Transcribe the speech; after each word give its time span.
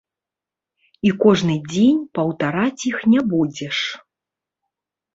І 1.09 1.11
кожны 1.23 1.53
дзень 1.71 2.01
паўтараць 2.17 2.85
іх 2.93 2.97
не 3.15 3.21
будзеш. 3.37 3.77